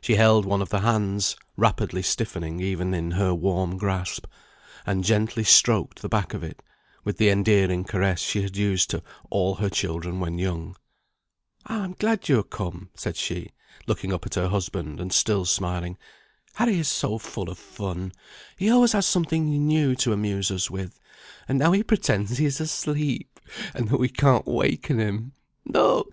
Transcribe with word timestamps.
She 0.00 0.14
held 0.14 0.46
one 0.46 0.62
of 0.62 0.68
the 0.68 0.78
hands 0.82 1.34
(rapidly 1.56 2.00
stiffening, 2.00 2.60
even 2.60 2.94
in 2.94 3.10
her 3.10 3.34
warm 3.34 3.76
grasp), 3.78 4.26
and 4.86 5.02
gently 5.02 5.42
stroked 5.42 6.02
the 6.02 6.08
back 6.08 6.34
of 6.34 6.44
it, 6.44 6.62
with 7.02 7.18
the 7.18 7.30
endearing 7.30 7.82
caress 7.82 8.20
she 8.20 8.42
had 8.42 8.56
used 8.56 8.90
to 8.90 9.02
all 9.28 9.56
her 9.56 9.68
children 9.68 10.20
when 10.20 10.38
young. 10.38 10.76
"I 11.66 11.82
am 11.82 11.94
glad 11.94 12.28
you 12.28 12.38
are 12.38 12.42
come," 12.44 12.90
said 12.94 13.16
she, 13.16 13.50
looking 13.88 14.12
up 14.12 14.24
at 14.24 14.36
her 14.36 14.46
husband, 14.46 15.00
and 15.00 15.12
still 15.12 15.44
smiling. 15.44 15.98
"Harry 16.54 16.78
is 16.78 16.86
so 16.86 17.18
full 17.18 17.50
of 17.50 17.58
fun, 17.58 18.12
he 18.56 18.70
always 18.70 18.92
has 18.92 19.06
something 19.06 19.48
new 19.66 19.96
to 19.96 20.12
amuse 20.12 20.52
us 20.52 20.70
with; 20.70 21.00
and 21.48 21.58
now 21.58 21.72
he 21.72 21.82
pretends 21.82 22.36
he 22.38 22.46
is 22.46 22.60
asleep, 22.60 23.40
and 23.74 23.88
that 23.88 23.98
we 23.98 24.10
can't 24.10 24.46
waken 24.46 25.00
him. 25.00 25.32
Look! 25.64 26.04